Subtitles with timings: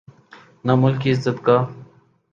[0.65, 1.57] نہ ملک کی عزت کا۔